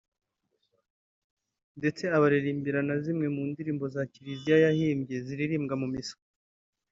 ndetse 1.79 2.03
abaririmbira 2.17 2.79
na 2.87 2.95
zimwe 3.03 3.27
mu 3.35 3.43
ndirimbo 3.51 3.85
za 3.93 4.01
Kiliziya 4.11 4.57
yahimbye 4.65 5.15
ziririmbwa 5.25 5.75
mu 5.81 5.87
Misa 5.93 6.17